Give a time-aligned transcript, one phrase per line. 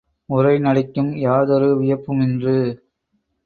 [0.29, 2.57] உரைநடைக்கும் யாதொருவியப்புமின்று.